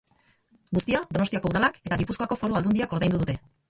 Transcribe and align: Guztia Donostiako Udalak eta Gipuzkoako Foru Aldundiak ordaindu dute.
Guztia 0.77 1.03
Donostiako 1.11 1.53
Udalak 1.53 1.79
eta 1.91 2.03
Gipuzkoako 2.03 2.43
Foru 2.43 2.61
Aldundiak 2.63 3.01
ordaindu 3.01 3.27
dute. 3.27 3.43